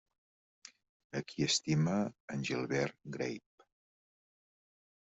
A 1.19 1.21
qui 1.33 1.45
estima, 1.49 1.95
en 2.37 2.43
Gilbert 2.51 3.01
Grape? 3.19 3.71